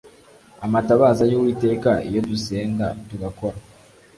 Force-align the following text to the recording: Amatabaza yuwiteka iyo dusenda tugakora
Amatabaza 0.65 1.23
yuwiteka 1.31 1.91
iyo 2.09 2.21
dusenda 2.29 2.85
tugakora 3.07 3.57